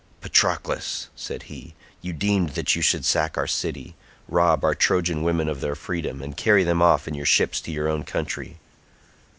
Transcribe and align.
"Patroclus," 0.19 1.09
said 1.15 1.43
he, 1.43 1.75
"you 2.01 2.11
deemed 2.11 2.55
that 2.55 2.75
you 2.75 2.81
should 2.81 3.05
sack 3.05 3.37
our 3.37 3.45
city, 3.45 3.95
rob 4.27 4.63
our 4.63 4.73
Trojan 4.73 5.21
women 5.21 5.47
of 5.47 5.61
their 5.61 5.75
freedom, 5.75 6.23
and 6.23 6.35
carry 6.35 6.63
them 6.63 6.81
off 6.81 7.07
in 7.07 7.13
your 7.13 7.27
ships 7.27 7.61
to 7.61 7.71
your 7.71 7.87
own 7.87 8.03
country. 8.03 8.57